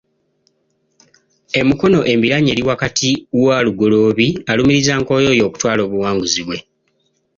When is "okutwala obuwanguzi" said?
5.45-6.41